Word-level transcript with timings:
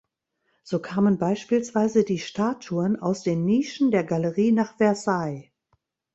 So 0.63 0.79
kamen 0.79 1.19
beispielsweise 1.19 2.03
die 2.03 2.17
Statuen 2.17 2.95
aus 2.99 3.21
den 3.21 3.45
Nischen 3.45 3.91
der 3.91 4.03
Galerie 4.03 4.51
nach 4.51 4.75
Versailles. 4.77 5.51